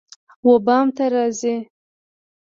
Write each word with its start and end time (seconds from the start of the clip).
وبام 0.47 0.87
ته 0.95 1.05
راځی 1.13 1.55